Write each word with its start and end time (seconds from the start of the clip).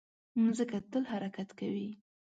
مځکه 0.43 0.77
تل 0.91 1.03
حرکت 1.11 1.49
کوي. 1.59 1.89